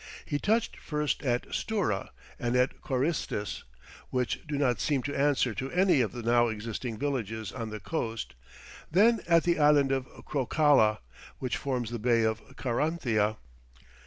He 0.25 0.39
touched 0.39 0.77
first 0.77 1.21
at 1.21 1.47
Stura 1.53 2.09
and 2.39 2.55
at 2.55 2.81
Corestis, 2.81 3.61
which 4.09 4.39
do 4.47 4.57
not 4.57 4.79
seem 4.79 5.03
to 5.03 5.13
answer 5.15 5.53
to 5.53 5.69
any 5.69 6.01
of 6.01 6.11
the 6.11 6.23
now 6.23 6.47
existing 6.47 6.97
villages 6.97 7.51
on 7.51 7.69
the 7.69 7.79
coast; 7.79 8.33
then 8.89 9.19
at 9.27 9.43
the 9.43 9.59
Island 9.59 9.91
of 9.91 10.07
Crocala, 10.25 11.01
which 11.37 11.55
forms 11.55 11.91
the 11.91 11.99
bay 11.99 12.23
of 12.23 12.41
Caranthia. 12.55 13.37